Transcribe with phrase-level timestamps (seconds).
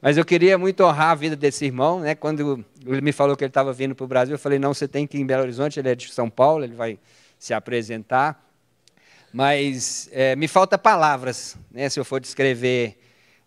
[0.00, 2.14] Mas eu queria muito honrar a vida desse irmão, né?
[2.14, 4.86] Quando ele me falou que ele estava vindo para o Brasil, eu falei: não, você
[4.86, 6.98] tem que ir em Belo Horizonte, ele é de São Paulo, ele vai
[7.38, 8.44] se apresentar.
[9.32, 11.88] Mas é, me falta palavras, né?
[11.88, 12.98] Se eu for descrever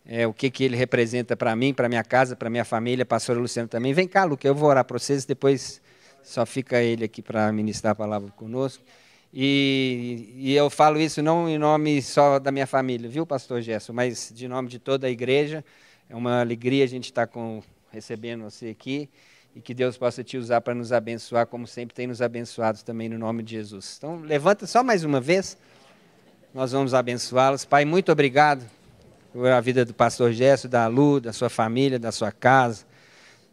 [0.06, 3.38] é, o que, que ele representa para mim, para minha casa, para minha família, pastor
[3.38, 3.94] Luciano também.
[3.94, 5.80] Vem cá, Luca, eu vou orar para vocês, depois
[6.24, 8.84] só fica ele aqui para ministrar a palavra conosco.
[9.32, 13.94] E, e, eu falo isso não em nome só da minha família, viu, pastor Gerson,
[13.94, 15.64] mas de nome de toda a igreja.
[16.10, 19.08] É uma alegria a gente estar com, recebendo você aqui
[19.56, 23.08] e que Deus possa te usar para nos abençoar, como sempre tem nos abençoado também
[23.08, 23.96] no nome de Jesus.
[23.98, 25.56] Então, levanta só mais uma vez,
[26.52, 27.64] nós vamos abençoá-los.
[27.64, 28.66] Pai, muito obrigado
[29.32, 32.86] por a vida do pastor Gerson, da Lu, da sua família, da sua casa,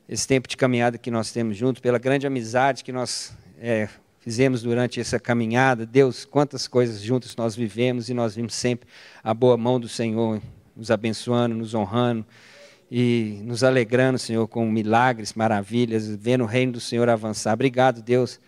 [0.08, 3.86] esse tempo de caminhada que nós temos junto, pela grande amizade que nós é,
[4.20, 5.84] fizemos durante essa caminhada.
[5.84, 8.88] Deus, quantas coisas juntos nós vivemos e nós vimos sempre
[9.22, 10.40] a boa mão do Senhor
[10.76, 12.24] nos abençoando, nos honrando
[12.90, 17.54] e nos alegrando, Senhor, com milagres, maravilhas, vendo o reino do Senhor avançar.
[17.54, 18.38] Obrigado, Deus,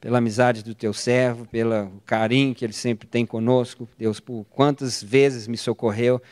[0.00, 3.88] pela amizade do teu servo, pelo carinho que ele sempre tem conosco.
[3.98, 6.22] Deus, por quantas vezes me socorreu.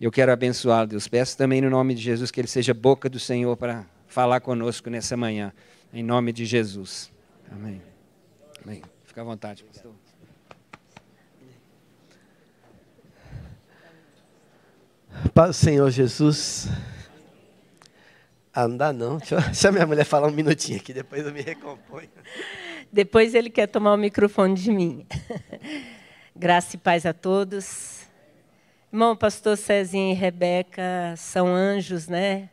[0.00, 1.08] Eu quero abençoá-lo, Deus.
[1.08, 4.88] Peço também no nome de Jesus que ele seja boca do Senhor para falar conosco
[4.88, 5.52] nessa manhã.
[5.92, 7.10] Em nome de Jesus.
[7.50, 7.82] Amém.
[8.62, 8.82] Amém.
[9.04, 9.99] Fica à vontade, pastor.
[15.34, 16.68] Paz Senhor Jesus.
[18.52, 19.18] Ah, não dá não.
[19.18, 22.08] Deixa, eu, deixa minha mulher falar um minutinho aqui, depois eu me recomponho.
[22.92, 25.06] Depois ele quer tomar o microfone de mim.
[26.34, 28.00] Graça e paz a todos.
[28.92, 32.50] Irmão, pastor Cezinha e Rebeca são anjos, né?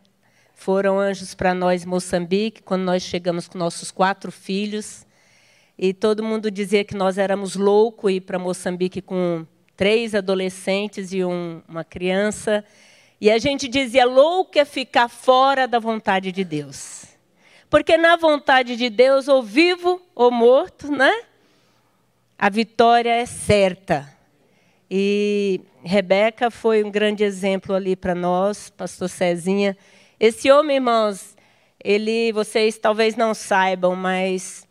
[0.53, 5.05] Foram anjos para nós Moçambique, quando nós chegamos com nossos quatro filhos.
[5.77, 9.45] E todo mundo dizia que nós éramos loucos ir para Moçambique com
[9.77, 12.65] três adolescentes e um, uma criança.
[13.21, 17.05] E a gente dizia: louco é ficar fora da vontade de Deus.
[17.69, 21.23] Porque na vontade de Deus, ou vivo ou morto, né?
[22.37, 24.11] A vitória é certa.
[24.89, 29.77] E Rebeca foi um grande exemplo ali para nós, pastor Cezinha.
[30.19, 31.35] Esse homem, irmãos,
[31.83, 34.65] ele, vocês talvez não saibam, mas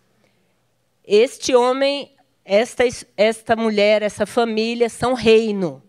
[1.06, 2.10] este homem
[2.46, 2.84] esta,
[3.16, 5.82] esta mulher, essa família são reino.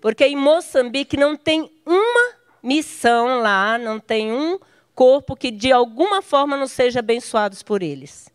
[0.00, 4.58] Porque em Moçambique não tem uma missão lá, não tem um
[4.94, 8.32] corpo que de alguma forma não seja abençoados por eles.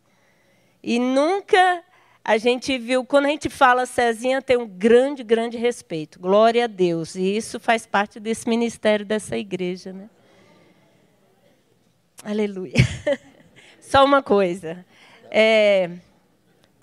[0.84, 1.84] E nunca
[2.24, 6.19] a gente viu, quando a gente fala Cezinha, tem um grande, grande respeito.
[6.19, 7.16] Glória a Deus.
[7.16, 9.94] E isso faz parte desse ministério dessa igreja.
[9.94, 10.09] Né?
[12.24, 12.74] Aleluia.
[13.80, 14.85] Só uma coisa.
[15.30, 15.90] É,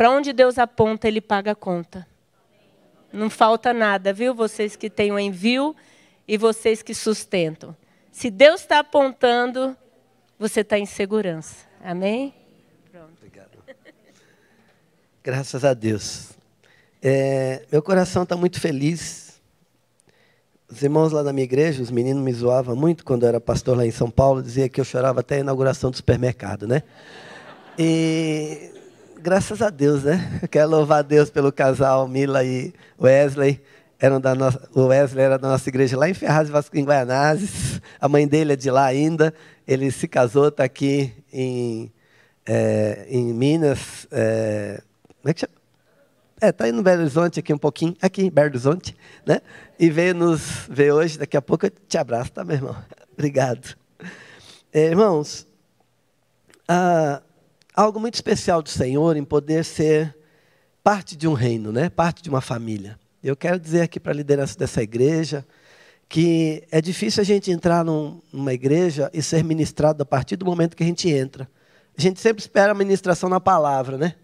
[0.01, 2.07] para onde Deus aponta, Ele paga a conta.
[3.13, 4.35] Não falta nada, viu?
[4.35, 5.77] Vocês que têm o envio
[6.27, 7.77] e vocês que sustentam.
[8.11, 9.77] Se Deus está apontando,
[10.39, 11.67] você está em segurança.
[11.85, 12.33] Amém?
[12.91, 13.13] Pronto.
[13.19, 13.59] Obrigado.
[15.23, 16.31] Graças a Deus.
[17.03, 19.39] É, meu coração está muito feliz.
[20.67, 23.77] Os irmãos lá da minha igreja, os meninos me zoavam muito quando eu era pastor
[23.77, 26.85] lá em São Paulo, dizia que eu chorava até a inauguração do supermercado, né?
[27.79, 28.70] E
[29.21, 30.41] graças a Deus, né?
[30.51, 33.61] quero louvar a Deus pelo casal Mila e Wesley.
[33.99, 36.85] Eram da nossa, o Wesley era da nossa igreja lá em Ferraz de Vasco, em
[36.85, 37.83] Guaianazes.
[38.01, 39.35] A mãe dele é de lá ainda.
[39.69, 41.93] Ele se casou, está aqui em,
[42.47, 44.07] é, em Minas.
[44.11, 44.81] É,
[45.21, 45.53] como é que chama?
[46.41, 49.43] É, está aí no Belo Horizonte aqui um pouquinho, aqui em Belo Horizonte, né?
[49.79, 52.77] E veio nos ver hoje, daqui a pouco eu te abraço, tá, meu irmão?
[53.13, 53.77] Obrigado.
[54.73, 55.47] É, irmãos,
[56.67, 57.21] a,
[57.75, 60.17] algo muito especial do Senhor em poder ser
[60.83, 61.89] parte de um reino, né?
[61.89, 62.99] parte de uma família.
[63.23, 65.47] Eu quero dizer aqui para a liderança dessa igreja
[66.09, 70.45] que é difícil a gente entrar num, numa igreja e ser ministrado a partir do
[70.45, 71.49] momento que a gente entra.
[71.97, 74.15] A gente sempre espera a ministração na palavra, né?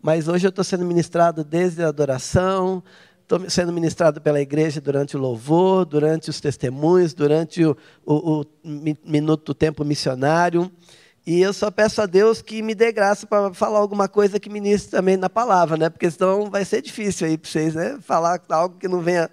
[0.00, 2.82] Mas hoje eu estou sendo ministrado desde a adoração,
[3.20, 7.76] estou sendo ministrado pela igreja durante o louvor, durante os testemunhos, durante o,
[8.06, 8.46] o, o
[9.04, 10.70] minuto do tempo missionário.
[11.26, 14.50] E eu só peço a Deus que me dê graça para falar alguma coisa que
[14.50, 15.88] ministre também na palavra, né?
[15.88, 17.98] Porque senão vai ser difícil aí para vocês, né?
[18.02, 19.30] Falar algo que não venha.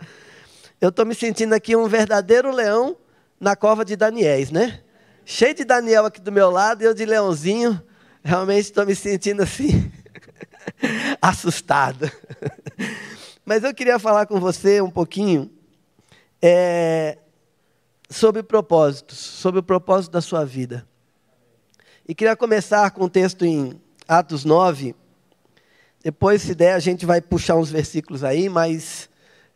[0.80, 2.96] Eu estou me sentindo aqui um verdadeiro leão
[3.38, 4.80] na cova de Daniéis, né?
[5.26, 7.82] Cheio de Daniel aqui do meu lado e eu de leãozinho.
[8.24, 9.92] Realmente estou me sentindo assim,
[11.22, 12.10] assustado.
[13.46, 15.52] Mas eu queria falar com você um pouquinho
[16.42, 17.18] é,
[18.10, 20.88] sobre propósitos, sobre o propósito da sua vida.
[22.08, 24.96] E queria começar com o um texto em Atos 9.
[26.04, 29.08] Depois, se der, a gente vai puxar uns versículos aí, mas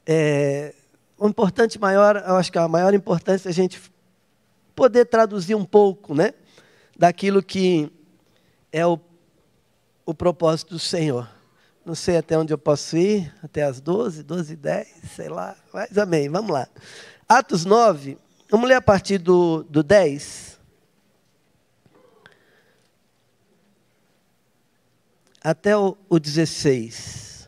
[0.06, 0.74] é,
[1.18, 3.82] o importante maior, eu acho que a maior importância é a gente
[4.76, 6.34] poder traduzir um pouco, né?
[6.98, 7.92] Daquilo que
[8.72, 9.00] é o,
[10.06, 11.28] o propósito do Senhor.
[11.84, 15.56] Não sei até onde eu posso ir, até as 12, 12 e 10, sei lá.
[15.74, 16.68] Mas amém, vamos lá.
[17.28, 18.18] Atos 9,
[18.50, 20.55] vamos ler a partir do, do 10.
[25.46, 27.48] Até o, o 16.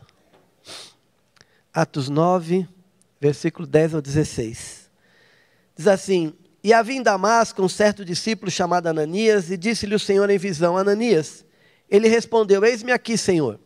[1.74, 2.64] Atos 9,
[3.20, 4.88] versículo 10 ao 16.
[5.76, 10.30] Diz assim: E havia em Damasco um certo discípulo chamado Ananias, e disse-lhe o Senhor
[10.30, 11.44] em visão: Ananias.
[11.90, 13.58] Ele respondeu: Eis-me aqui, Senhor.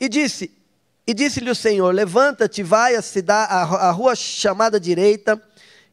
[0.00, 0.50] E disse,
[1.06, 5.38] e disse-lhe o Senhor: Levanta-te, vai a, cidade, a rua chamada direita,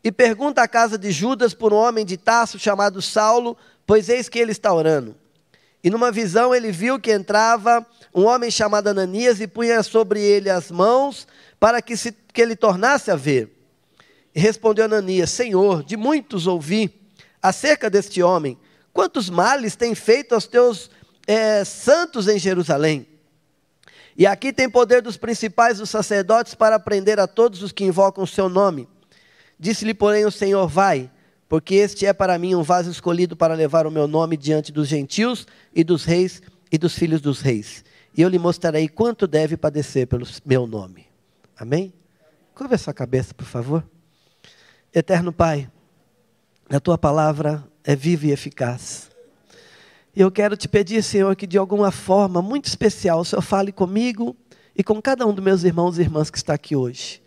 [0.02, 4.30] e pergunta à casa de Judas por um homem de Tarso chamado Saulo, pois eis
[4.30, 5.18] que ele está orando.
[5.84, 10.50] E numa visão ele viu que entrava um homem chamado Ananias e punha sobre ele
[10.50, 11.28] as mãos
[11.60, 13.56] para que, se, que ele tornasse a ver.
[14.34, 16.94] E respondeu Ananias: Senhor, de muitos ouvi
[17.42, 18.58] acerca deste homem,
[18.92, 20.90] quantos males tem feito aos teus
[21.26, 23.08] é, santos em Jerusalém.
[24.18, 28.24] E aqui tem poder dos principais dos sacerdotes para prender a todos os que invocam
[28.24, 28.90] o seu nome.
[29.58, 31.10] Disse-lhe, porém, o Senhor: Vai,
[31.50, 34.88] porque este é para mim um vaso escolhido para levar o meu nome diante dos
[34.88, 37.84] gentios e dos reis e dos filhos dos reis.
[38.16, 41.08] E eu lhe mostrarei quanto deve padecer pelo meu nome.
[41.58, 41.92] Amém?
[42.54, 43.84] Curva sua cabeça, por favor.
[44.94, 45.68] Eterno Pai,
[46.70, 49.10] a tua palavra é viva e eficaz.
[50.16, 53.72] E eu quero te pedir, Senhor, que de alguma forma muito especial o Senhor fale
[53.72, 54.36] comigo
[54.76, 57.22] e com cada um dos meus irmãos e irmãs que está aqui hoje.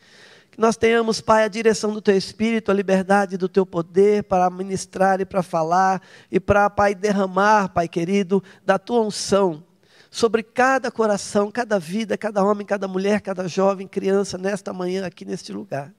[0.53, 4.51] Que nós tenhamos, Pai, a direção do Teu Espírito, a liberdade do Teu poder para
[4.51, 9.65] ministrar e para falar e para, Pai, derramar, Pai querido, da Tua unção
[10.11, 15.25] sobre cada coração, cada vida, cada homem, cada mulher, cada jovem, criança, nesta manhã, aqui
[15.25, 15.91] neste lugar.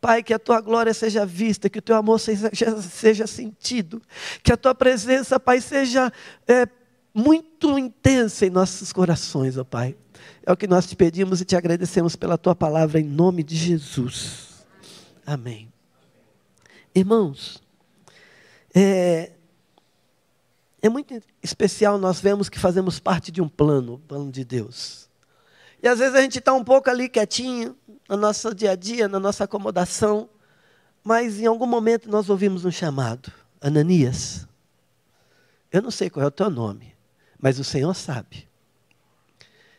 [0.00, 2.50] Pai, que a tua glória seja vista, que o teu amor seja,
[2.82, 4.02] seja sentido,
[4.42, 6.12] que a tua presença, Pai, seja
[6.48, 6.66] é,
[7.16, 9.96] muito intensa em nossos corações, ó Pai.
[10.44, 13.56] É o que nós te pedimos e te agradecemos pela tua palavra, em nome de
[13.56, 14.66] Jesus.
[15.24, 15.72] Amém.
[16.94, 17.62] Irmãos,
[18.74, 19.32] é,
[20.82, 25.08] é muito especial nós vemos que fazemos parte de um plano, plano de Deus.
[25.82, 27.74] E às vezes a gente está um pouco ali quietinho,
[28.06, 30.28] no nosso dia a dia, na nossa acomodação,
[31.02, 34.46] mas em algum momento nós ouvimos um chamado: Ananias.
[35.72, 36.95] Eu não sei qual é o teu nome,
[37.46, 38.48] mas o Senhor sabe.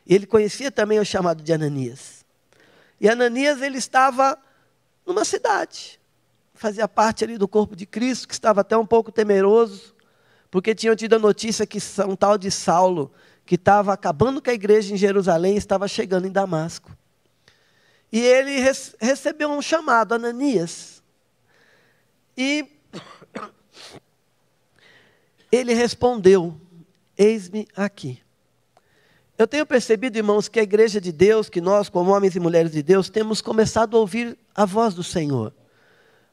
[0.08, 2.26] Ele conhecia também o chamado de Ananias.
[2.98, 4.42] E Ananias ele estava
[5.06, 6.00] numa cidade,
[6.54, 9.94] fazia parte ali do corpo de Cristo, que estava até um pouco temeroso,
[10.50, 11.78] porque tinham tido a notícia que
[12.08, 13.12] um tal de Saulo,
[13.46, 16.96] que estava acabando com a igreja em Jerusalém, estava chegando em Damasco.
[18.10, 18.62] E ele
[18.98, 21.04] recebeu um chamado, Ananias.
[22.38, 22.66] E
[25.52, 26.62] ele respondeu:
[27.18, 28.22] Eis-me aqui.
[29.38, 32.72] Eu tenho percebido, irmãos, que a igreja de Deus, que nós, como homens e mulheres
[32.72, 35.54] de Deus, temos começado a ouvir a voz do Senhor.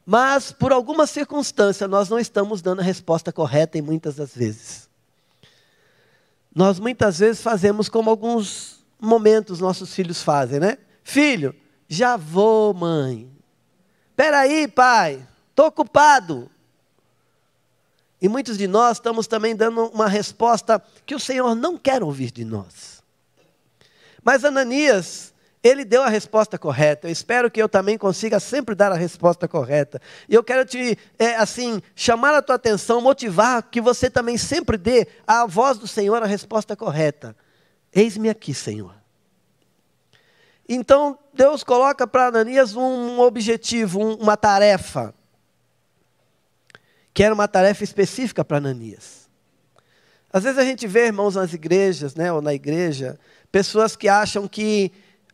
[0.05, 4.89] Mas, por alguma circunstância, nós não estamos dando a resposta correta em muitas das vezes.
[6.53, 10.77] Nós muitas vezes fazemos como alguns momentos nossos filhos fazem, né?
[11.03, 11.55] Filho,
[11.87, 13.29] já vou, mãe.
[14.11, 15.27] Espera aí, pai.
[15.49, 16.49] Estou ocupado.
[18.21, 22.31] E muitos de nós estamos também dando uma resposta que o Senhor não quer ouvir
[22.31, 23.03] de nós.
[24.23, 27.07] Mas Ananias, ele deu a resposta correta.
[27.07, 30.01] Eu espero que eu também consiga sempre dar a resposta correta.
[30.29, 34.77] E eu quero te, é, assim, chamar a tua atenção, motivar que você também sempre
[34.77, 37.35] dê à voz do Senhor a resposta correta.
[37.93, 38.93] Eis-me aqui, Senhor.
[40.67, 45.13] Então Deus coloca para Ananias um objetivo, um, uma tarefa,
[47.15, 49.29] que era uma tarefa específica para Ananias.
[50.31, 53.17] Às vezes a gente vê, irmãos, nas igrejas, né, ou na igreja,
[53.49, 54.91] pessoas que acham que,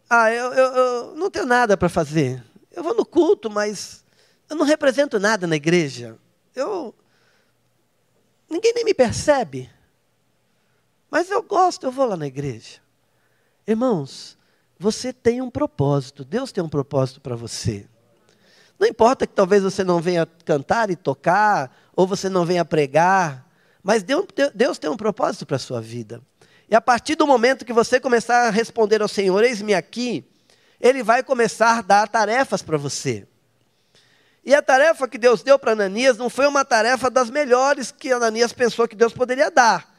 [0.07, 2.43] ah, eu, eu, eu não tenho nada para fazer.
[2.71, 4.05] Eu vou no culto, mas
[4.47, 6.19] eu não represento nada na igreja.
[6.55, 6.93] Eu,
[8.47, 9.67] ninguém nem me percebe.
[11.09, 12.79] Mas eu gosto, eu vou lá na igreja.
[13.65, 14.37] Irmãos,
[14.77, 17.89] você tem um propósito, Deus tem um propósito para você.
[18.81, 23.47] Não importa que talvez você não venha cantar e tocar, ou você não venha pregar,
[23.83, 24.03] mas
[24.55, 26.19] Deus tem um propósito para a sua vida.
[26.67, 30.25] E a partir do momento que você começar a responder ao Senhor, eis-me aqui,
[30.79, 33.27] Ele vai começar a dar tarefas para você.
[34.43, 38.11] E a tarefa que Deus deu para Ananias não foi uma tarefa das melhores que
[38.11, 39.93] Ananias pensou que Deus poderia dar,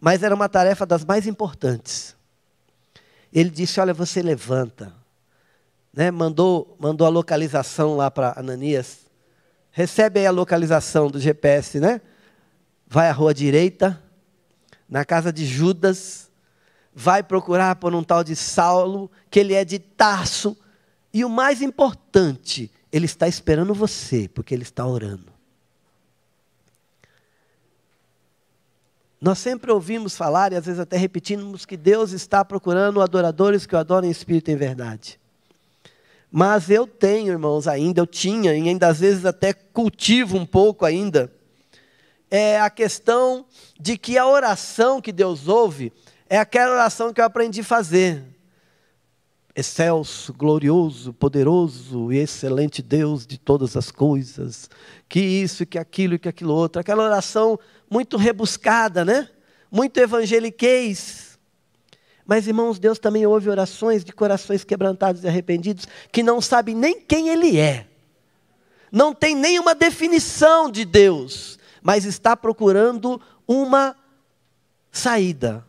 [0.00, 2.14] mas era uma tarefa das mais importantes.
[3.32, 5.01] Ele disse: Olha, você levanta.
[5.92, 6.10] Né?
[6.10, 9.06] Mandou, mandou a localização lá para Ananias.
[9.70, 12.00] recebe aí a localização do GPS, né?
[12.86, 14.02] Vai à rua direita,
[14.88, 16.30] na casa de Judas,
[16.94, 20.56] vai procurar por um tal de Saulo, que ele é de Tarso,
[21.12, 25.32] e o mais importante, ele está esperando você, porque ele está orando.
[29.20, 33.74] Nós sempre ouvimos falar, e às vezes até repetimos, que Deus está procurando adoradores que
[33.74, 35.21] o adorem em espírito e em verdade.
[36.34, 40.86] Mas eu tenho, irmãos, ainda, eu tinha, e ainda às vezes até cultivo um pouco
[40.86, 41.30] ainda,
[42.30, 43.44] é a questão
[43.78, 45.92] de que a oração que Deus ouve
[46.30, 48.24] é aquela oração que eu aprendi a fazer.
[49.54, 54.70] Excelso, glorioso, poderoso e excelente Deus de todas as coisas,
[55.10, 56.80] que isso, que aquilo, que aquilo outro.
[56.80, 57.58] Aquela oração
[57.90, 59.28] muito rebuscada, né?
[59.70, 61.31] Muito evangeliquez
[62.26, 67.00] mas, irmãos, Deus também ouve orações de corações quebrantados e arrependidos que não sabem nem
[67.00, 67.86] quem Ele é,
[68.90, 73.96] não tem nenhuma definição de Deus, mas está procurando uma
[74.90, 75.64] saída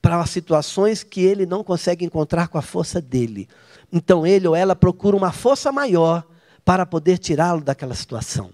[0.00, 3.48] para situações que ele não consegue encontrar com a força dele.
[3.92, 6.24] Então, ele ou ela procura uma força maior
[6.64, 8.50] para poder tirá-lo daquela situação.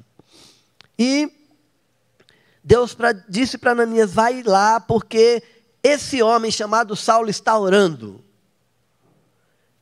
[0.98, 1.30] E
[2.64, 5.42] Deus pra, disse para Ananias: vai lá, porque
[5.86, 8.22] esse homem chamado Saulo está orando.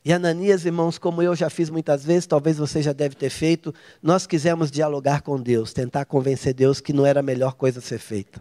[0.03, 3.73] E Ananias, irmãos, como eu já fiz muitas vezes, talvez você já deve ter feito,
[4.03, 7.81] nós quisemos dialogar com Deus, tentar convencer Deus que não era a melhor coisa a
[7.81, 8.39] ser feita.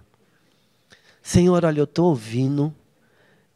[1.23, 2.75] Senhor, olha, eu estou ouvindo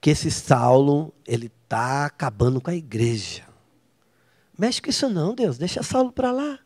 [0.00, 3.42] que esse Saulo, ele está acabando com a igreja.
[4.56, 6.58] Mexe com isso não, Deus, deixa Saulo para lá.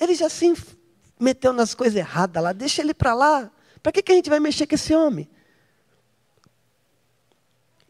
[0.00, 0.50] Ele já se
[1.20, 3.50] meteu nas coisas erradas lá, deixa ele para lá.
[3.82, 5.28] Para que, que a gente vai mexer com esse homem?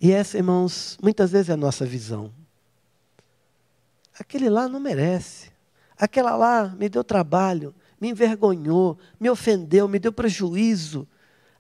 [0.01, 2.33] E essa, irmãos, muitas vezes é a nossa visão.
[4.19, 5.51] Aquele lá não merece.
[5.97, 11.07] Aquela lá me deu trabalho, me envergonhou, me ofendeu, me deu prejuízo.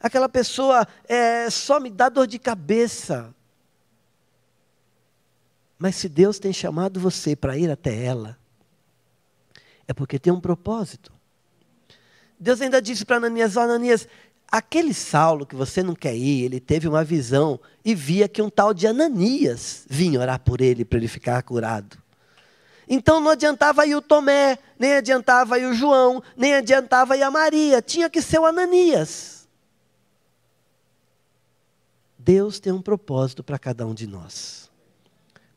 [0.00, 3.34] Aquela pessoa é, só me dá dor de cabeça.
[5.76, 8.38] Mas se Deus tem chamado você para ir até ela,
[9.86, 11.12] é porque tem um propósito.
[12.38, 14.08] Deus ainda disse para Ananias: Ananias,
[14.50, 18.48] Aquele Saulo que você não quer ir, ele teve uma visão e via que um
[18.48, 21.98] tal de Ananias vinha orar por ele para ele ficar curado.
[22.88, 27.30] Então não adiantava ir o Tomé, nem adiantava ir o João, nem adiantava ir a
[27.30, 29.46] Maria, tinha que ser o Ananias.
[32.18, 34.70] Deus tem um propósito para cada um de nós,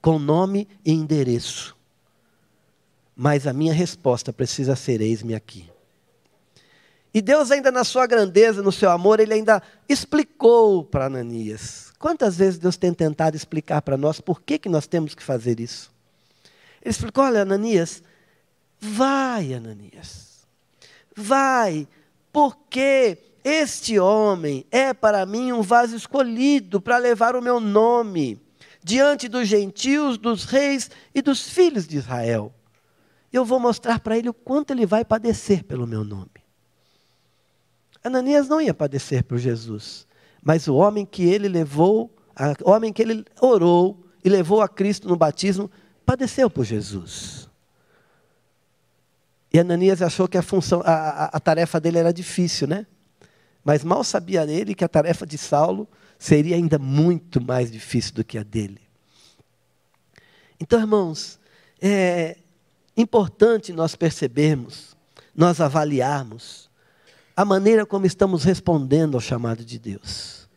[0.02, 1.78] com nome e endereço.
[3.16, 5.71] Mas a minha resposta precisa ser: eis-me aqui.
[7.14, 11.92] E Deus, ainda na sua grandeza, no seu amor, ele ainda explicou para Ananias.
[12.00, 15.60] Quantas vezes Deus tem tentado explicar para nós por que, que nós temos que fazer
[15.60, 15.92] isso?
[16.82, 18.02] Ele explicou: olha, Ananias,
[18.80, 20.48] vai, Ananias,
[21.16, 21.88] vai,
[22.32, 28.42] porque este homem é para mim um vaso escolhido para levar o meu nome
[28.84, 32.54] diante dos gentios, dos reis e dos filhos de Israel.
[33.32, 36.41] Eu vou mostrar para ele o quanto ele vai padecer pelo meu nome.
[38.04, 40.08] Ananias não ia padecer por Jesus,
[40.42, 42.14] mas o homem que ele levou,
[42.64, 45.70] o homem que ele orou e levou a Cristo no batismo,
[46.06, 47.50] padeceu por Jesus.
[49.54, 52.88] E Ananias achou que a função, a, a, a tarefa dele era difícil, né?
[53.64, 58.24] Mas mal sabia ele que a tarefa de Saulo seria ainda muito mais difícil do
[58.24, 58.82] que a dele.
[60.60, 61.40] Então, irmãos,
[61.82, 62.38] é
[62.96, 64.96] importante nós percebermos,
[65.36, 66.71] nós avaliarmos
[67.36, 70.50] a maneira como estamos respondendo ao chamado de Deus.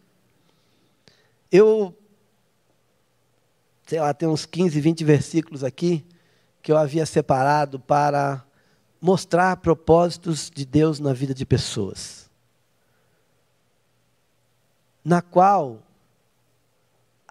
[1.51, 1.97] Eu,
[3.87, 6.05] sei lá, tem uns 15, 20 versículos aqui
[6.63, 8.45] que eu havia separado para
[9.01, 12.31] mostrar propósitos de Deus na vida de pessoas.
[15.05, 15.83] Na qual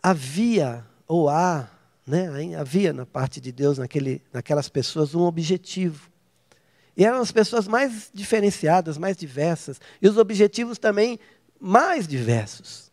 [0.02, 1.68] havia, ou há,
[2.06, 6.12] né, havia na parte de Deus, naquele, naquelas pessoas, um objetivo.
[6.96, 9.80] E eram as pessoas mais diferenciadas, mais diversas.
[10.02, 11.20] E os objetivos também
[11.60, 12.92] mais diversos.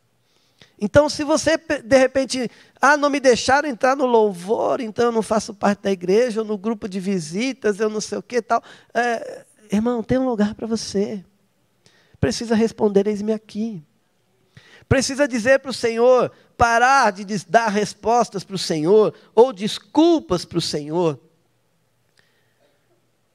[0.81, 5.21] Então, se você, de repente, ah, não me deixaram entrar no louvor, então eu não
[5.21, 8.63] faço parte da igreja, ou no grupo de visitas, eu não sei o que tal.
[8.95, 11.23] É, irmão, tem um lugar para você.
[12.19, 13.83] Precisa responder, eis-me aqui.
[14.89, 20.59] Precisa dizer para o Senhor, parar de dar respostas para o Senhor, ou desculpas para
[20.59, 21.21] o Senhor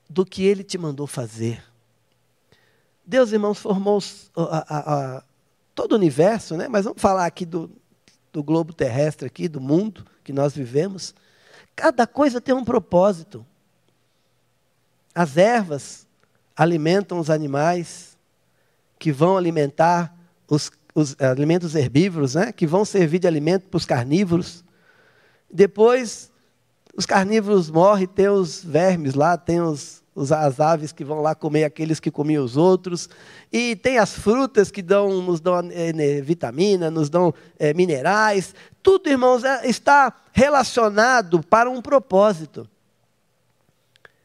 [0.09, 1.63] do que ele te mandou fazer.
[3.05, 3.99] Deus, irmãos, formou
[4.35, 5.23] a, a, a,
[5.73, 6.67] todo o universo, né?
[6.67, 7.69] mas vamos falar aqui do,
[8.33, 11.13] do globo terrestre, aqui, do mundo que nós vivemos.
[11.75, 13.45] Cada coisa tem um propósito.
[15.13, 16.07] As ervas
[16.55, 18.17] alimentam os animais
[18.97, 20.15] que vão alimentar
[20.47, 22.51] os, os alimentos herbívoros, né?
[22.51, 24.63] que vão servir de alimento para os carnívoros.
[25.51, 26.31] Depois,
[26.95, 31.35] os carnívoros morrem, tem os vermes lá, tem os, os, as aves que vão lá
[31.35, 33.09] comer aqueles que comiam os outros.
[33.51, 38.55] E tem as frutas que dão, nos dão é, vitamina, nos dão é, minerais.
[38.81, 42.69] Tudo, irmãos, é, está relacionado para um propósito.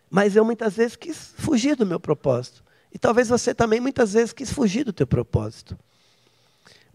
[0.08, 2.62] Mas eu muitas vezes quis fugir do meu propósito.
[2.92, 5.76] E talvez você também muitas vezes quis fugir do teu propósito.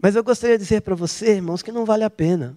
[0.00, 2.56] Mas eu gostaria de dizer para você, irmãos, que não vale a pena.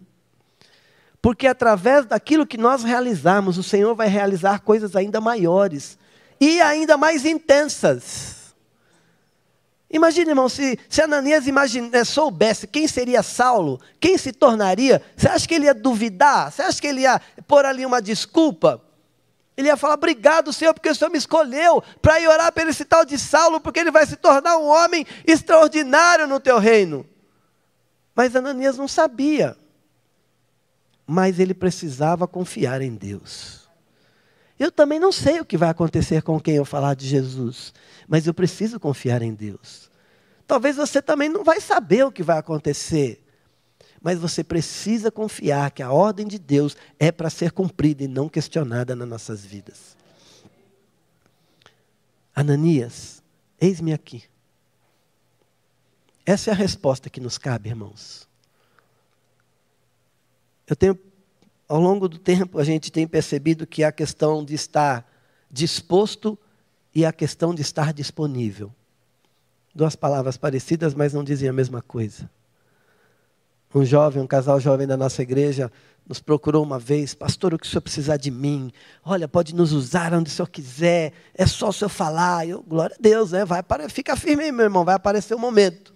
[1.21, 5.97] Porque através daquilo que nós realizarmos, o Senhor vai realizar coisas ainda maiores
[6.39, 8.55] e ainda mais intensas.
[9.91, 15.27] Imagine, irmão, se, se Ananias imagine, eh, soubesse quem seria Saulo, quem se tornaria, você
[15.27, 16.51] acha que ele ia duvidar?
[16.51, 18.81] Você acha que ele ia pôr ali uma desculpa?
[19.57, 22.85] Ele ia falar: Obrigado, Senhor, porque o Senhor me escolheu para ir orar pelo esse
[22.85, 27.05] tal de Saulo, porque ele vai se tornar um homem extraordinário no teu reino.
[28.15, 29.57] Mas Ananias não sabia.
[31.11, 33.67] Mas ele precisava confiar em Deus.
[34.59, 37.73] Eu também não sei o que vai acontecer com quem eu falar de Jesus,
[38.07, 39.89] mas eu preciso confiar em Deus.
[40.45, 43.25] Talvez você também não vai saber o que vai acontecer,
[43.99, 48.29] mas você precisa confiar que a ordem de Deus é para ser cumprida e não
[48.29, 49.97] questionada nas nossas vidas.
[52.35, 53.23] Ananias,
[53.59, 54.25] eis-me aqui.
[56.23, 58.28] Essa é a resposta que nos cabe, irmãos.
[60.69, 60.97] Eu tenho
[61.67, 65.07] ao longo do tempo, a gente tem percebido que a questão de estar
[65.49, 66.37] disposto
[66.93, 68.73] e a questão de estar disponível.
[69.73, 72.29] Duas palavras parecidas, mas não dizem a mesma coisa.
[73.73, 75.71] Um jovem, um casal jovem da nossa igreja,
[76.07, 78.71] nos procurou uma vez, pastor, o que o senhor precisar de mim?
[79.05, 82.47] Olha, pode nos usar onde o senhor quiser, é só o senhor falar.
[82.47, 83.45] Eu, glória a Deus, né?
[83.45, 85.93] Vai, fica firme aí, meu irmão, vai aparecer o um momento.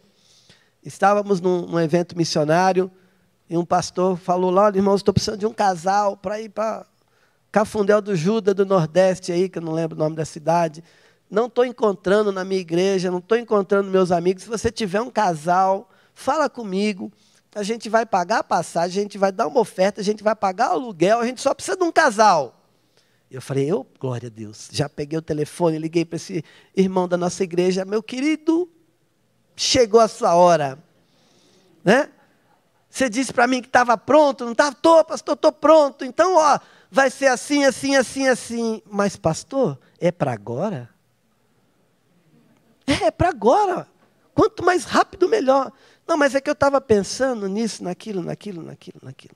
[0.84, 2.92] Estávamos num, num evento missionário,
[3.54, 6.88] e um pastor falou lá, irmãos, estou precisando de um casal para ir para
[7.52, 10.84] Cafundel do Juda, do Nordeste, aí, que eu não lembro o nome da cidade.
[11.30, 14.42] Não estou encontrando na minha igreja, não estou encontrando meus amigos.
[14.42, 17.12] Se você tiver um casal, fala comigo.
[17.54, 20.34] A gente vai pagar a passagem, a gente vai dar uma oferta, a gente vai
[20.34, 22.60] pagar o aluguel, a gente só precisa de um casal.
[23.30, 24.70] Eu falei, eu, glória a Deus.
[24.72, 26.44] Já peguei o telefone, liguei para esse
[26.76, 28.68] irmão da nossa igreja, meu querido,
[29.56, 30.80] chegou a sua hora.
[31.86, 32.10] Né?
[32.94, 34.70] Você disse para mim que estava pronto, não estava?
[34.70, 36.06] Estou, pastor, estou pronto.
[36.06, 36.60] Então, ó,
[36.92, 38.84] vai ser assim, assim, assim, assim.
[38.86, 40.88] Mas, pastor, é para agora?
[42.86, 43.88] É, é para agora.
[44.36, 45.74] Quanto mais rápido, melhor.
[46.06, 49.36] Não, mas é que eu estava pensando nisso, naquilo, naquilo, naquilo, naquilo.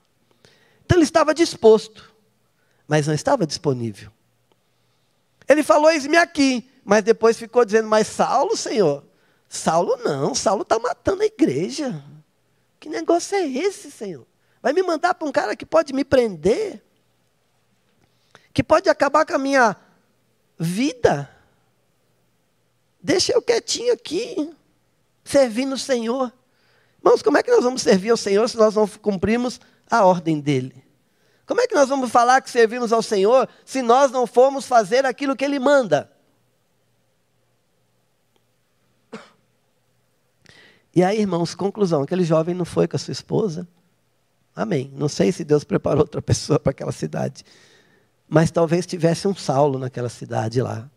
[0.86, 2.13] Então ele estava disposto,
[2.88, 4.12] mas não estava disponível.
[5.50, 9.04] Ele falou, eis-me aqui, mas depois ficou dizendo, mas Saulo, Senhor?
[9.50, 12.04] Saulo não, Saulo está matando a igreja.
[12.88, 14.26] Que negócio é esse, Senhor?
[14.62, 16.82] Vai me mandar para um cara que pode me prender?
[18.54, 19.76] Que pode acabar com a minha
[20.58, 21.30] vida?
[23.04, 24.56] Deixa eu quietinho aqui,
[25.21, 26.32] servindo o Senhor.
[27.00, 29.60] Irmãos, como é que nós vamos servir ao Senhor se nós não cumprimos
[29.91, 30.82] a ordem dele?
[31.45, 35.06] Como é que nós vamos falar que servimos ao Senhor se nós não formos fazer
[35.06, 36.10] aquilo que ele manda?
[40.97, 43.67] E aí, irmãos, conclusão: aquele jovem não foi com a sua esposa.
[44.55, 44.91] Amém.
[44.95, 47.43] Não sei se Deus preparou outra pessoa para aquela cidade.
[48.27, 50.89] Mas talvez tivesse um Saulo naquela cidade lá,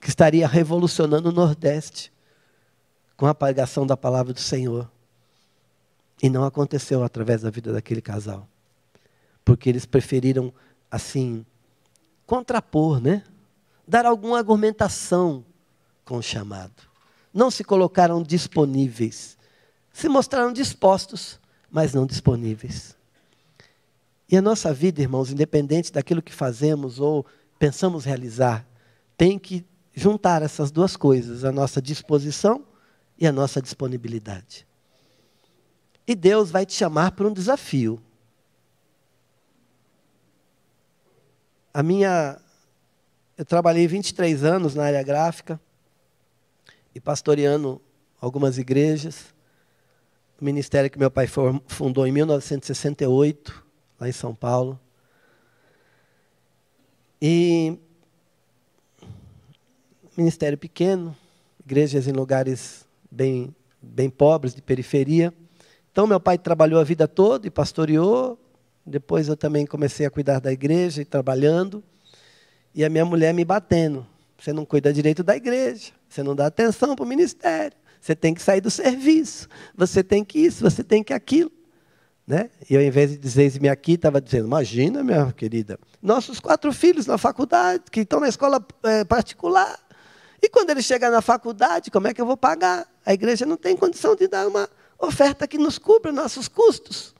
[0.00, 2.10] que estaria revolucionando o Nordeste
[3.18, 4.90] com a pregação da palavra do Senhor.
[6.22, 8.48] E não aconteceu através da vida daquele casal.
[9.44, 10.54] Porque eles preferiram,
[10.90, 11.44] assim,
[12.24, 13.22] contrapor, né?
[13.86, 15.44] Dar alguma argumentação
[16.02, 16.93] com o chamado
[17.34, 19.36] não se colocaram disponíveis.
[19.92, 22.96] Se mostraram dispostos, mas não disponíveis.
[24.28, 27.26] E a nossa vida, irmãos, independente daquilo que fazemos ou
[27.58, 28.64] pensamos realizar,
[29.16, 32.64] tem que juntar essas duas coisas, a nossa disposição
[33.18, 34.66] e a nossa disponibilidade.
[36.06, 38.00] E Deus vai te chamar para um desafio.
[41.72, 42.40] A minha
[43.36, 45.60] eu trabalhei 23 anos na área gráfica
[46.94, 47.80] e pastoreando
[48.20, 49.34] algumas igrejas.
[50.40, 51.26] O ministério que meu pai
[51.66, 53.64] fundou em 1968,
[53.98, 54.78] lá em São Paulo.
[57.20, 57.78] E
[60.16, 61.16] ministério pequeno,
[61.64, 65.32] igrejas em lugares bem, bem pobres, de periferia.
[65.90, 68.38] Então, meu pai trabalhou a vida toda e pastoreou.
[68.84, 71.82] Depois eu também comecei a cuidar da igreja e trabalhando.
[72.74, 74.06] E a minha mulher me batendo
[74.44, 78.32] você não cuida direito da igreja, você não dá atenção para o ministério, você tem
[78.32, 81.50] que sair do serviço, você tem que isso, você tem que aquilo.
[82.26, 82.50] Né?
[82.70, 87.06] E eu, em vez de dizer-me aqui, estava dizendo: Imagina, minha querida, nossos quatro filhos
[87.06, 89.78] na faculdade, que estão na escola é, particular.
[90.40, 92.86] E quando eles chegar na faculdade, como é que eu vou pagar?
[93.04, 97.14] A igreja não tem condição de dar uma oferta que nos cubra nossos custos.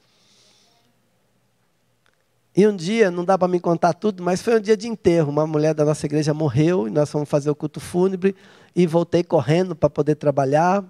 [2.57, 5.28] E um dia, não dá para me contar tudo, mas foi um dia de enterro.
[5.28, 8.37] Uma mulher da nossa igreja morreu e nós fomos fazer o culto fúnebre
[8.74, 10.84] e voltei correndo para poder trabalhar.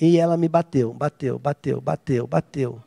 [0.00, 2.82] E ela me bateu, bateu, bateu, bateu, bateu.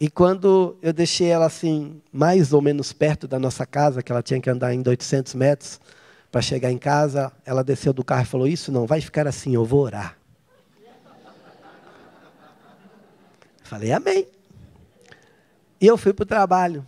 [0.00, 4.22] E quando eu deixei ela assim, mais ou menos perto da nossa casa, que ela
[4.22, 5.80] tinha que andar ainda 800 metros
[6.30, 9.54] para chegar em casa, ela desceu do carro e falou: Isso não vai ficar assim,
[9.54, 10.16] eu vou orar.
[13.64, 14.26] Falei, Amém.
[15.80, 16.86] E eu fui para o trabalho.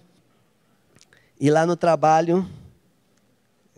[1.38, 2.46] E lá no trabalho,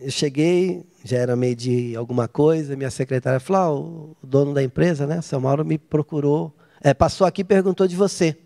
[0.03, 4.61] eu cheguei, já era meio de alguma coisa, minha secretária falou: oh, o dono da
[4.61, 8.37] empresa, né, seu Mauro, me procurou, é, passou aqui e perguntou de você.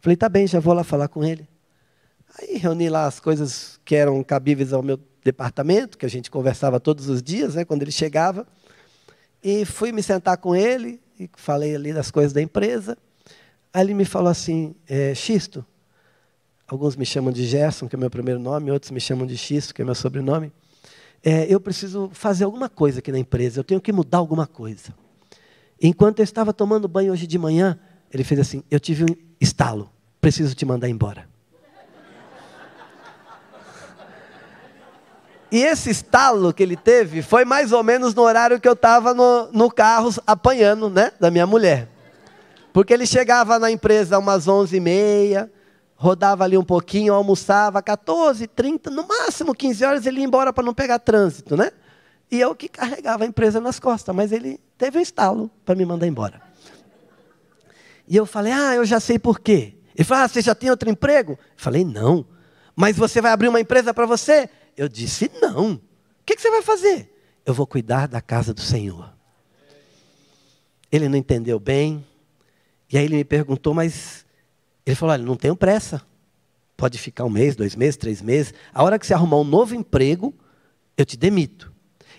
[0.00, 1.46] Falei, tá bem, já vou lá falar com ele.
[2.38, 6.80] Aí reuni lá as coisas que eram cabíveis ao meu departamento, que a gente conversava
[6.80, 8.46] todos os dias, né, quando ele chegava.
[9.44, 12.96] E fui me sentar com ele e falei ali das coisas da empresa.
[13.72, 15.64] Aí ele me falou assim, é, Xisto,
[16.66, 19.74] alguns me chamam de Gerson, que é meu primeiro nome, outros me chamam de Xisto,
[19.74, 20.50] que é meu sobrenome.
[21.24, 24.92] É, eu preciso fazer alguma coisa aqui na empresa, eu tenho que mudar alguma coisa.
[25.80, 27.78] Enquanto eu estava tomando banho hoje de manhã,
[28.12, 31.30] ele fez assim: Eu tive um estalo, preciso te mandar embora.
[35.50, 39.12] E esse estalo que ele teve foi mais ou menos no horário que eu estava
[39.12, 41.88] no, no carro apanhando, né, da minha mulher.
[42.72, 45.50] Porque ele chegava na empresa umas 11h30,
[46.02, 50.64] rodava ali um pouquinho, almoçava, 14, 30, no máximo 15 horas ele ia embora para
[50.64, 51.70] não pegar trânsito, né?
[52.28, 55.86] E eu que carregava a empresa nas costas, mas ele teve um estalo para me
[55.86, 56.42] mandar embora.
[58.08, 59.76] E eu falei, ah, eu já sei por quê.
[59.94, 61.34] Ele falou, ah, você já tem outro emprego?
[61.34, 62.26] Eu falei, não.
[62.74, 64.50] Mas você vai abrir uma empresa para você?
[64.76, 65.74] Eu disse, não.
[65.74, 65.80] O
[66.26, 67.14] que, que você vai fazer?
[67.46, 69.12] Eu vou cuidar da casa do Senhor.
[70.90, 72.04] Ele não entendeu bem.
[72.92, 74.26] E aí ele me perguntou, mas.
[74.86, 76.02] Ele falou: olha, não tenho pressa.
[76.76, 78.52] Pode ficar um mês, dois meses, três meses.
[78.72, 80.34] A hora que você arrumar um novo emprego,
[80.96, 81.72] eu te demito.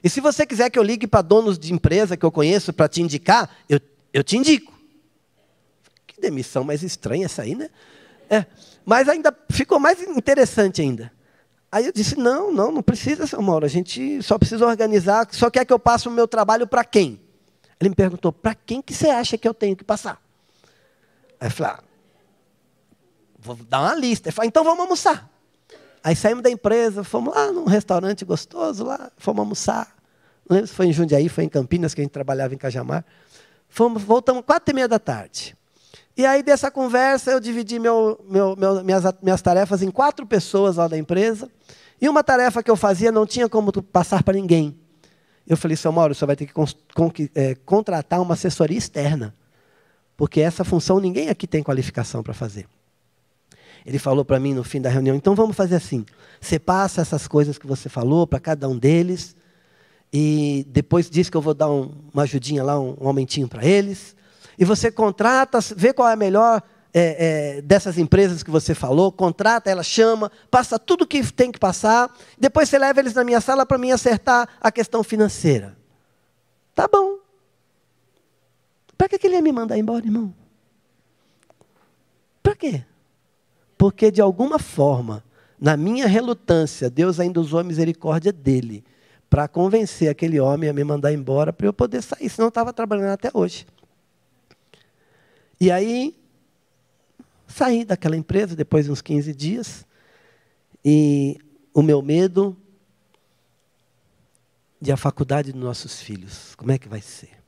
[0.04, 2.88] E se você quiser que eu ligue para donos de empresa que eu conheço para
[2.88, 3.80] te indicar, eu,
[4.14, 4.74] eu te indico
[6.24, 7.70] demissão mais estranha essa aí, né?
[8.30, 8.46] É,
[8.86, 11.12] mas ainda ficou mais interessante ainda.
[11.72, 15.50] Aí eu disse: não, não, não precisa, seu Mauro, a gente só precisa organizar, só
[15.50, 17.20] quer que eu passe o meu trabalho para quem?
[17.80, 20.22] Ele me perguntou: para quem que você acha que eu tenho que passar?
[21.40, 21.84] Aí eu falei: ah,
[23.44, 24.30] vou dar uma lista.
[24.30, 25.30] Ele falou: então vamos almoçar.
[26.04, 29.96] Aí saímos da empresa, fomos lá num restaurante gostoso, lá, fomos almoçar.
[30.50, 33.06] Não lembro se foi em Jundiaí, foi em Campinas, que a gente trabalhava em Cajamar.
[33.70, 35.56] Fomos, voltamos quatro e meia da tarde.
[36.16, 40.76] E aí, dessa conversa, eu dividi meu, meu, meu, minhas, minhas tarefas em quatro pessoas
[40.76, 41.50] lá da empresa.
[42.00, 44.78] E uma tarefa que eu fazia não tinha como passar para ninguém.
[45.48, 46.66] Eu falei, seu Mauro, você vai ter que con
[47.34, 49.34] é, contratar uma assessoria externa.
[50.16, 52.68] Porque essa função ninguém aqui tem qualificação para fazer.
[53.86, 56.06] Ele falou para mim no fim da reunião: então vamos fazer assim.
[56.40, 59.36] Você passa essas coisas que você falou para cada um deles.
[60.12, 63.66] E depois diz que eu vou dar um, uma ajudinha lá, um, um aumentinho para
[63.66, 64.16] eles
[64.58, 66.62] e você contrata, vê qual é a melhor
[66.94, 71.52] é, é, dessas empresas que você falou, contrata, ela chama, passa tudo o que tem
[71.52, 75.76] que passar, depois você leva eles na minha sala para mim acertar a questão financeira.
[76.76, 77.18] Tá bom.
[78.98, 80.34] Para que ele ia me mandar embora, irmão?
[82.42, 82.84] Para quê?
[83.84, 85.22] Porque de alguma forma,
[85.60, 88.82] na minha relutância, Deus ainda usou a misericórdia dele
[89.30, 92.72] para convencer aquele homem a me mandar embora para eu poder sair, senão eu estava
[92.72, 93.68] trabalhando até hoje.
[95.60, 96.18] E aí,
[97.46, 99.86] saí daquela empresa depois de uns 15 dias.
[100.86, 101.38] E
[101.74, 102.56] o meu medo
[104.80, 107.43] de a faculdade dos nossos filhos, como é que vai ser?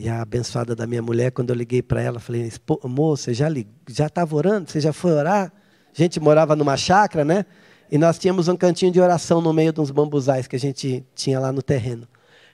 [0.00, 2.52] E a abençoada da minha mulher, quando eu liguei para ela, falei:
[2.84, 3.48] moça, já
[3.88, 4.70] já estava orando?
[4.70, 5.52] Você já foi orar?
[5.92, 7.44] A gente morava numa chácara, né?
[7.90, 11.04] E nós tínhamos um cantinho de oração no meio de uns bambuzais que a gente
[11.16, 12.06] tinha lá no terreno.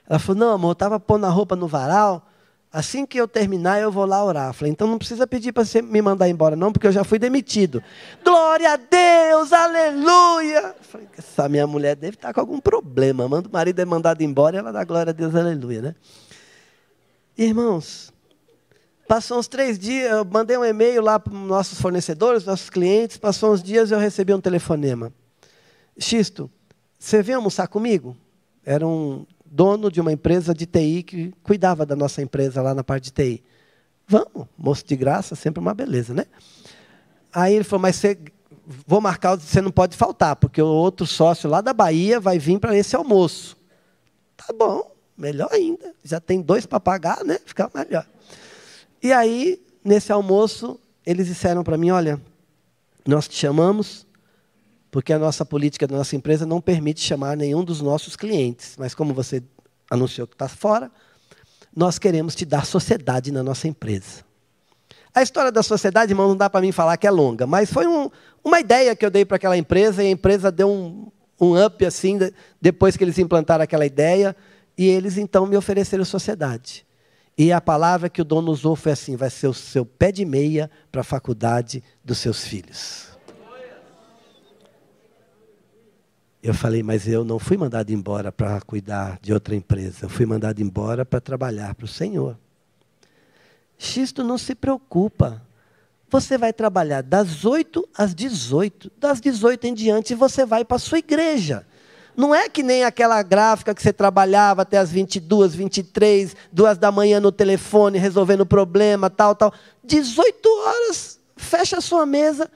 [0.09, 2.27] Ela falou: não, amor, eu estava pondo a roupa no varal.
[2.73, 4.51] Assim que eu terminar, eu vou lá orar.
[4.51, 7.17] Falei, então não precisa pedir para você me mandar embora, não, porque eu já fui
[7.17, 7.81] demitido.
[8.21, 10.75] Glória a Deus, aleluia.
[10.81, 13.29] Falei, essa minha mulher deve estar com algum problema.
[13.29, 15.95] Manda o marido é mandado embora e ela dá glória a Deus, aleluia, né?
[17.37, 18.13] Irmãos,
[19.09, 23.17] passou uns três dias, eu mandei um e-mail lá para nossos fornecedores, nossos clientes.
[23.17, 25.11] Passou uns dias eu recebi um telefonema.
[25.99, 26.49] Xisto,
[26.97, 28.15] Você vem almoçar comigo?
[28.65, 32.83] Era um dono de uma empresa de TI que cuidava da nossa empresa lá na
[32.85, 33.43] parte de TI.
[34.07, 36.25] Vamos, moço de graça, sempre uma beleza, né?
[37.33, 38.17] Aí ele falou, mas você,
[38.87, 42.59] vou marcar, você não pode faltar, porque o outro sócio lá da Bahia vai vir
[42.59, 43.57] para esse almoço.
[44.37, 45.93] Tá bom, melhor ainda.
[46.03, 47.39] Já tem dois para pagar, né?
[47.45, 48.05] Fica melhor.
[49.01, 52.21] E aí, nesse almoço, eles disseram para mim, olha,
[53.05, 54.05] nós te chamamos
[54.95, 58.75] porque a nossa política da nossa empresa não permite chamar nenhum dos nossos clientes.
[58.79, 59.43] Mas como você
[59.91, 60.89] anunciou que está fora,
[61.75, 64.23] nós queremos te dar sociedade na nossa empresa.
[65.13, 67.85] A história da sociedade, irmão, não dá para mim falar que é longa, mas foi
[67.85, 68.09] um,
[68.41, 71.85] uma ideia que eu dei para aquela empresa e a empresa deu um, um up
[71.85, 72.17] assim,
[72.61, 74.33] depois que eles implantaram aquela ideia,
[74.77, 76.85] e eles então me ofereceram sociedade.
[77.37, 80.25] E a palavra que o dono usou foi assim: vai ser o seu pé de
[80.25, 83.15] meia para a faculdade dos seus filhos.
[86.41, 90.27] Eu falei, mas eu não fui mandado embora para cuidar de outra empresa, eu fui
[90.27, 92.37] mandado embora para trabalhar para o Senhor.
[93.77, 95.41] Xisto não se preocupa.
[96.07, 98.91] Você vai trabalhar das 8 às 18.
[98.97, 101.65] Das 18 em diante você vai para a sua igreja.
[102.15, 106.91] Não é que nem aquela gráfica que você trabalhava até as 22, 23, duas da
[106.91, 109.53] manhã no telefone, resolvendo problema, tal, tal.
[109.83, 112.49] 18 horas, fecha a sua mesa,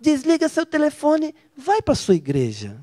[0.00, 2.76] desliga seu telefone, vai para a sua igreja.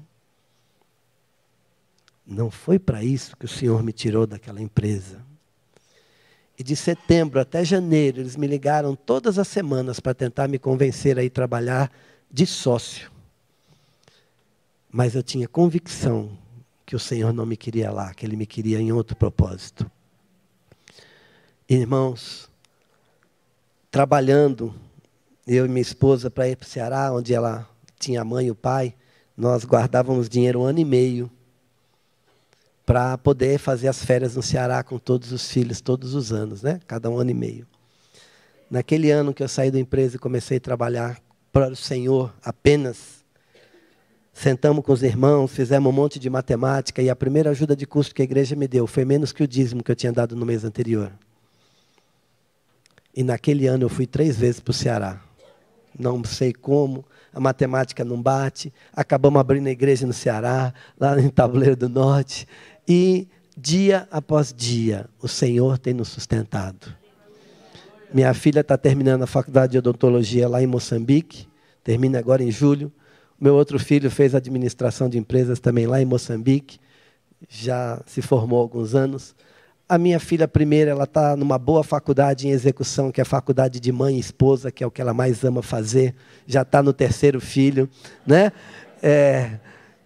[2.26, 5.26] Não foi para isso que o Senhor me tirou daquela empresa.
[6.60, 11.18] E de setembro até janeiro, eles me ligaram todas as semanas para tentar me convencer
[11.18, 11.92] a ir trabalhar
[12.30, 13.10] de sócio.
[14.92, 16.38] Mas eu tinha convicção
[16.86, 19.90] que o Senhor não me queria lá, que Ele me queria em outro propósito.
[21.70, 22.50] Irmãos,
[23.92, 24.74] trabalhando,
[25.46, 28.52] eu e minha esposa para ir para o Ceará, onde ela tinha a mãe e
[28.52, 28.96] o pai,
[29.38, 31.30] nós guardávamos dinheiro um ano e meio
[32.86, 36.80] para poder fazer as férias no Ceará com todos os filhos, todos os anos, né?
[36.88, 37.68] cada um ano e meio.
[38.68, 41.22] Naquele ano que eu saí da empresa e comecei a trabalhar
[41.52, 43.19] para o Senhor apenas,
[44.40, 48.16] sentamos com os irmãos, fizemos um monte de matemática e a primeira ajuda de custo
[48.16, 50.46] que a igreja me deu foi menos que o dízimo que eu tinha dado no
[50.46, 51.12] mês anterior.
[53.14, 55.22] E naquele ano eu fui três vezes para o Ceará.
[55.98, 58.72] Não sei como, a matemática não bate.
[58.94, 62.48] Acabamos abrindo a igreja no Ceará, lá em Tabuleiro do Norte.
[62.88, 66.96] E dia após dia, o Senhor tem nos sustentado.
[68.14, 71.46] Minha filha está terminando a faculdade de odontologia lá em Moçambique,
[71.84, 72.90] termina agora em julho.
[73.40, 76.80] Meu outro filho fez administração de empresas também lá em Moçambique,
[77.48, 79.34] já se formou há alguns anos.
[79.88, 83.80] A minha filha primeira, ela está numa boa faculdade em execução, que é a faculdade
[83.80, 86.14] de mãe e esposa, que é o que ela mais ama fazer.
[86.46, 87.90] Já está no terceiro filho,
[88.28, 88.52] né?
[89.02, 89.52] É,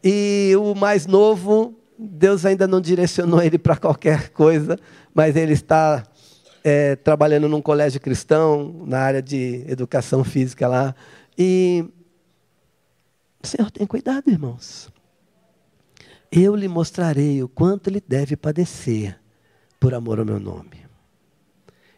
[0.03, 4.77] e o mais novo Deus ainda não direcionou ele para qualquer coisa,
[5.13, 6.03] mas ele está
[6.63, 10.95] é, trabalhando num colégio cristão, na área de educação física lá.
[11.37, 11.85] E
[13.43, 14.91] o Senhor tem cuidado, irmãos.
[16.32, 19.19] Eu lhe mostrarei o quanto ele deve padecer
[19.79, 20.84] por amor ao meu nome.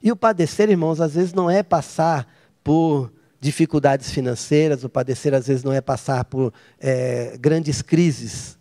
[0.02, 2.28] E o padecer, irmãos, às vezes não é passar
[2.64, 8.58] por dificuldades financeiras, o padecer às vezes não é passar por é, grandes crises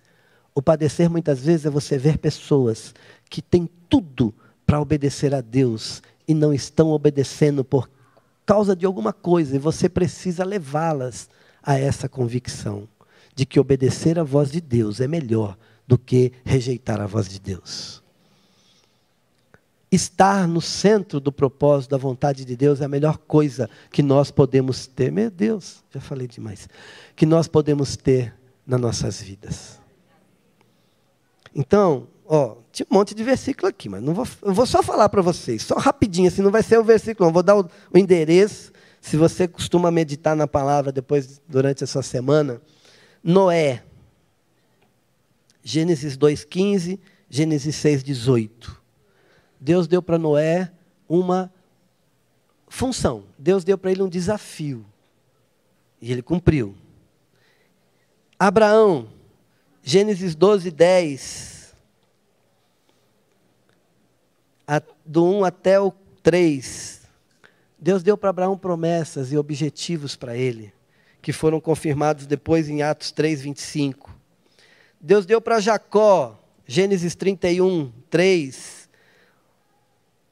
[0.55, 2.95] o padecer muitas vezes é você ver pessoas
[3.29, 4.33] que têm tudo
[4.65, 7.91] para obedecer a Deus e não estão obedecendo por
[8.47, 11.29] causa de alguma coisa, e você precisa levá-las
[11.65, 12.89] a essa convicção
[13.35, 17.41] de que obedecer à voz de Deus é melhor do que rejeitar a voz de
[17.41, 18.03] Deus.
[19.91, 24.31] Estar no centro do propósito da vontade de Deus é a melhor coisa que nós
[24.31, 25.13] podemos ter.
[25.13, 26.69] Meu Deus, já falei demais.
[27.15, 28.35] Que nós podemos ter
[28.67, 29.81] nas nossas vidas.
[31.55, 35.09] Então, ó, tinha um monte de versículo aqui, mas não vou, eu vou só falar
[35.09, 37.33] para vocês, só rapidinho, assim, não vai ser o versículo, não.
[37.33, 38.73] Vou dar o, o endereço,
[39.05, 42.59] se você costuma meditar na palavra depois, durante essa semana.
[43.23, 43.85] Noé,
[45.63, 48.75] Gênesis 2,15, Gênesis 6,18.
[49.61, 50.73] Deus deu para Noé
[51.07, 51.53] uma
[52.67, 54.87] função, Deus deu para ele um desafio,
[56.01, 56.75] e ele cumpriu.
[58.39, 59.11] Abraão,
[59.83, 61.77] Gênesis 12, 10.
[65.05, 66.94] do 1 até o 3.
[67.85, 70.73] Deus deu para Abraão promessas e objetivos para ele,
[71.21, 74.11] que foram confirmados depois em Atos 3, 25.
[74.99, 78.89] Deus deu para Jacó, Gênesis 31, 3,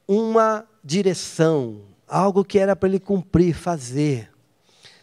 [0.07, 4.31] uma direção, algo que era para ele cumprir, fazer.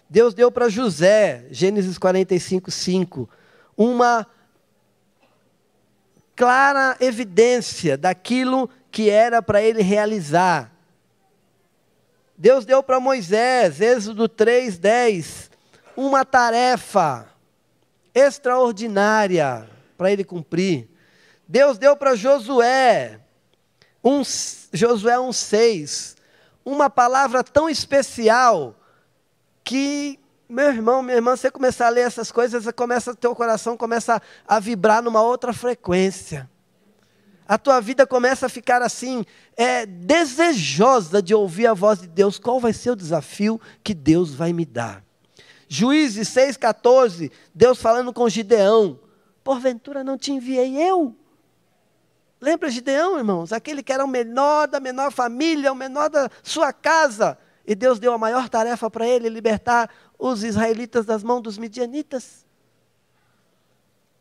[0.09, 3.31] Deus deu para José, Gênesis 45, 5,
[3.77, 4.27] uma
[6.35, 10.80] clara evidência daquilo que era para ele realizar.
[12.41, 15.51] Deus deu para Moisés, Êxodo 3:10,
[15.95, 17.29] uma tarefa
[18.15, 20.89] extraordinária para ele cumprir.
[21.47, 23.21] Deus deu para Josué,
[24.03, 24.23] um,
[24.73, 26.17] Josué 1,6,
[26.65, 28.75] uma palavra tão especial
[29.63, 34.17] que, meu irmão, minha irmã, você começar a ler essas coisas, começa, teu coração começa
[34.49, 36.49] a, a vibrar numa outra frequência.
[37.51, 39.25] A tua vida começa a ficar assim,
[39.57, 42.39] é, desejosa de ouvir a voz de Deus.
[42.39, 45.03] Qual vai ser o desafio que Deus vai me dar?
[45.67, 49.01] Juízes 6,14, Deus falando com Gideão:
[49.43, 51.13] Porventura não te enviei eu?
[52.41, 53.53] Lembra Gideão, irmãos?
[53.53, 57.37] Aquele que era o menor da menor família, o menor da sua casa.
[57.67, 62.47] E Deus deu a maior tarefa para ele, libertar os israelitas das mãos dos midianitas.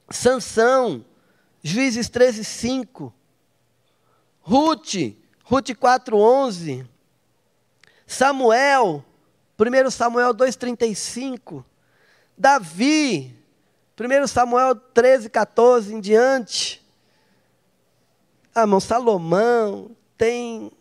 [0.10, 1.06] Sansão,
[1.62, 3.19] Juízes 13, 5.
[4.50, 6.84] Ruth, Ruth 4, 11.
[8.08, 9.06] Samuel,
[9.60, 11.64] 1 Samuel 2,35.
[12.36, 13.32] Davi,
[13.96, 16.84] 1 Samuel 13, 14 em diante.
[18.56, 20.72] Ah, irmão, Salomão, tem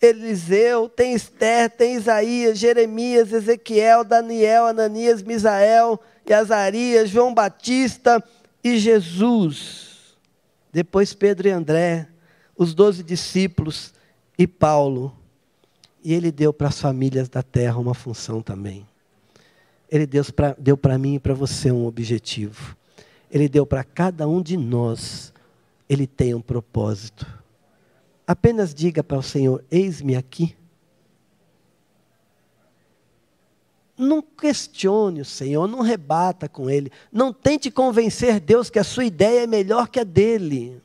[0.00, 8.24] Eliseu, tem Esther, tem Isaías, Jeremias, Ezequiel, Daniel, Ananias, Misael, e Azarias, João Batista
[8.64, 10.16] e Jesus.
[10.72, 12.08] Depois Pedro e André,
[12.60, 13.94] os doze discípulos
[14.36, 15.16] e Paulo.
[16.04, 18.86] E ele deu para as famílias da terra uma função também.
[19.90, 22.76] Ele deu para mim e para você um objetivo.
[23.30, 25.32] Ele deu para cada um de nós.
[25.88, 27.26] Ele tem um propósito.
[28.26, 30.54] Apenas diga para o Senhor: Eis-me aqui.
[33.96, 36.92] Não questione o Senhor, não rebata com Ele.
[37.10, 40.82] Não tente convencer Deus que a sua ideia é melhor que a dele.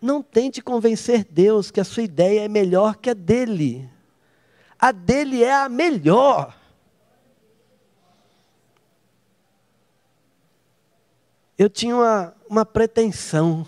[0.00, 3.88] Não tente convencer Deus que a sua ideia é melhor que a dele.
[4.78, 6.56] A dele é a melhor.
[11.56, 13.66] Eu tinha uma, uma pretensão.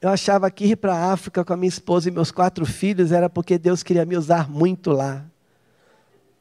[0.00, 3.12] Eu achava que ir para a África com a minha esposa e meus quatro filhos
[3.12, 5.24] era porque Deus queria me usar muito lá.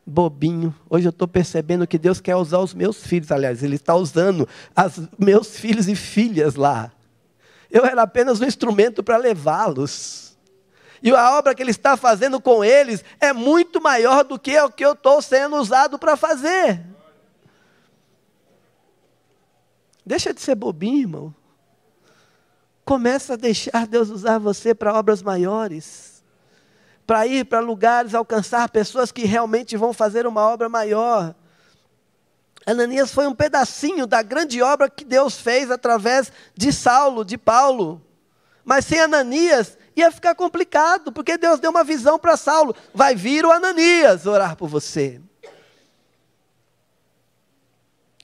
[0.04, 0.74] Bobinho.
[0.90, 3.32] Hoje eu estou percebendo que Deus quer usar os meus filhos.
[3.32, 6.92] Aliás, Ele está usando os meus filhos e filhas lá.
[7.72, 10.38] Eu era apenas um instrumento para levá-los.
[11.02, 14.70] E a obra que Ele está fazendo com eles é muito maior do que o
[14.70, 16.86] que eu estou sendo usado para fazer.
[20.06, 21.36] Deixa de ser bobinho, irmão.
[22.84, 26.24] Começa a deixar Deus usar você para obras maiores.
[27.08, 31.34] Para ir para lugares, alcançar pessoas que realmente vão fazer uma obra maior.
[32.66, 38.02] Ananias foi um pedacinho da grande obra que Deus fez através de Saulo, de Paulo.
[38.64, 43.46] Mas sem Ananias ia ficar complicado, porque Deus deu uma visão para Saulo: vai vir
[43.46, 45.20] o Ananias orar por você.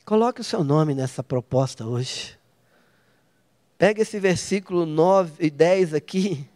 [0.05, 2.37] Coloque o seu nome nessa proposta hoje.
[3.77, 6.47] Pega esse versículo 9 e 10 aqui,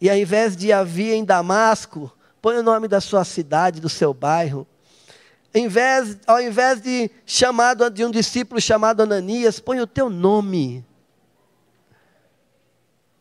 [0.00, 4.14] e ao invés de havia em Damasco, põe o nome da sua cidade, do seu
[4.14, 4.66] bairro
[6.26, 10.84] ao invés de chamado de um discípulo chamado Ananias, põe o teu nome.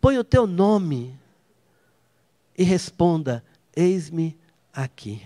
[0.02, 1.18] Põe o teu nome
[2.58, 3.44] e responda:
[3.76, 4.38] Eis-me
[4.74, 5.26] aqui.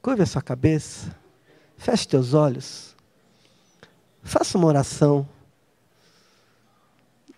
[0.00, 1.14] Curva a sua cabeça,
[1.76, 2.96] feche teus olhos,
[4.22, 5.28] faça uma oração.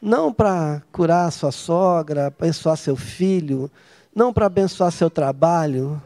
[0.01, 3.71] Não para curar sua sogra, abençoar seu filho,
[4.15, 6.01] não para abençoar seu trabalho,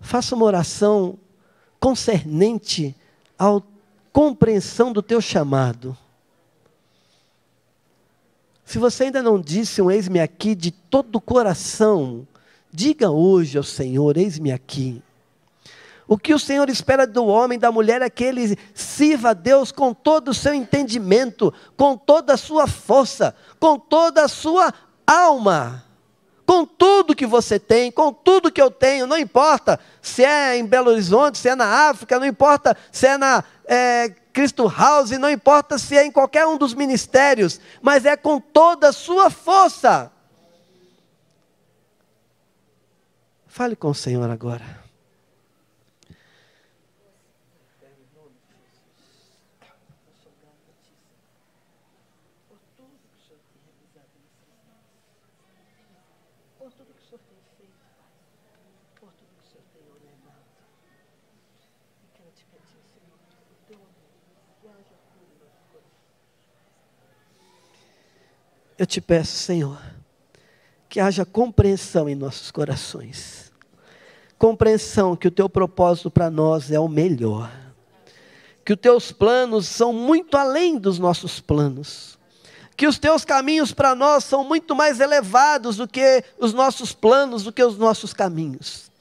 [0.00, 1.18] Faça uma oração
[1.80, 2.94] concernente
[3.38, 3.60] à
[4.12, 5.96] compreensão do teu chamado.
[8.64, 12.26] Se você ainda não disse um eis-me aqui de todo o coração,
[12.70, 15.02] diga hoje ao Senhor: eis-me aqui.
[16.06, 19.70] O que o Senhor espera do homem, da mulher, é que ele sirva a Deus
[19.70, 24.72] com todo o seu entendimento, com toda a sua força, com toda a sua
[25.06, 25.87] alma
[26.48, 30.64] com tudo que você tem, com tudo que eu tenho, não importa se é em
[30.64, 35.30] Belo Horizonte, se é na África, não importa se é na é, Cristo House, não
[35.30, 40.10] importa se é em qualquer um dos ministérios, mas é com toda a sua força.
[43.46, 44.87] Fale com o Senhor agora.
[68.78, 69.76] Eu te peço, Senhor,
[70.88, 73.50] que haja compreensão em nossos corações.
[74.38, 77.50] Compreensão que o teu propósito para nós é o melhor.
[78.64, 82.16] Que os teus planos são muito além dos nossos planos.
[82.76, 87.42] Que os teus caminhos para nós são muito mais elevados do que os nossos planos,
[87.42, 88.92] do que os nossos caminhos.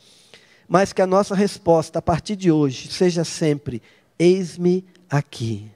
[0.68, 3.80] Mas que a nossa resposta a partir de hoje seja sempre:
[4.18, 5.70] eis-me aqui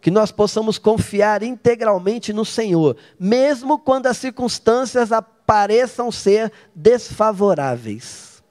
[0.00, 5.10] que nós possamos confiar integralmente no Senhor, mesmo quando as circunstâncias
[5.46, 8.42] pareçam ser desfavoráveis.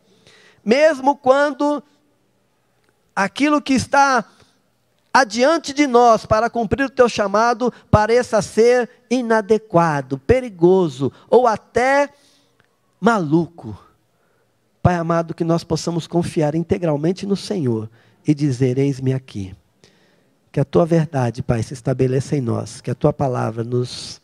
[0.63, 1.81] Mesmo quando
[3.15, 4.25] aquilo que está
[5.13, 12.09] adiante de nós para cumprir o teu chamado pareça ser inadequado, perigoso ou até
[12.99, 13.77] maluco.
[14.83, 17.89] Pai amado, que nós possamos confiar integralmente no Senhor
[18.27, 19.55] e dizer: Eis-me aqui.
[20.57, 24.19] Que a tua verdade, Pai, se estabeleça em nós, que a tua palavra nos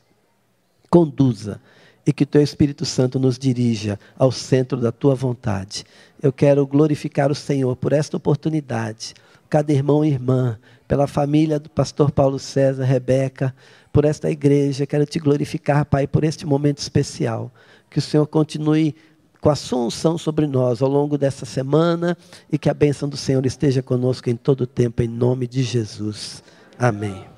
[0.90, 1.62] conduza
[2.08, 5.86] e que teu Espírito Santo nos dirija ao centro da tua vontade.
[6.20, 9.14] Eu quero glorificar o Senhor por esta oportunidade,
[9.48, 10.58] cada irmão e irmã,
[10.88, 13.54] pela família do pastor Paulo César, Rebeca,
[13.92, 14.88] por esta igreja.
[14.88, 17.52] Quero te glorificar, Pai, por este momento especial.
[17.92, 18.96] Que o Senhor continue
[19.44, 22.18] com a sua unção sobre nós ao longo dessa semana
[22.50, 25.64] e que a bênção do Senhor esteja conosco em todo o tempo, em nome de
[25.64, 26.42] Jesus.
[26.80, 27.33] Amém.